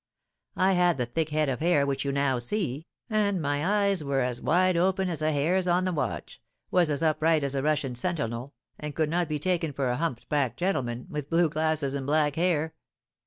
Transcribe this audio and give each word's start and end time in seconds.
I 0.55 0.71
had 0.71 0.97
the 0.97 1.05
thick 1.05 1.29
head 1.29 1.47
of 1.47 1.59
hair 1.59 1.85
which 1.85 2.03
you 2.03 2.11
now 2.11 2.39
see, 2.39 2.87
and 3.07 3.39
my 3.39 3.63
eyes 3.63 4.03
were 4.03 4.21
as 4.21 4.41
wide 4.41 4.75
open 4.75 5.09
as 5.09 5.21
a 5.21 5.31
hare's 5.31 5.67
on 5.67 5.85
the 5.85 5.93
watch, 5.93 6.41
was 6.71 6.89
as 6.89 7.03
upright 7.03 7.43
as 7.43 7.53
a 7.53 7.61
Russian 7.61 7.93
sentinel, 7.93 8.55
and 8.79 8.95
could 8.95 9.11
not 9.11 9.29
be 9.29 9.37
taken 9.37 9.71
for 9.73 9.91
a 9.91 9.97
humpbacked 9.97 10.57
gentleman, 10.57 11.05
with 11.07 11.29
blue 11.29 11.49
glasses 11.49 11.93
and 11.93 12.07
black 12.07 12.35
hair. 12.35 12.73